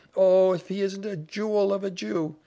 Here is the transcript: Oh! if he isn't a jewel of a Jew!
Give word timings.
Oh! 0.15 0.53
if 0.53 0.67
he 0.69 0.81
isn't 0.81 1.05
a 1.05 1.15
jewel 1.15 1.71
of 1.71 1.83
a 1.83 1.91
Jew! 1.91 2.35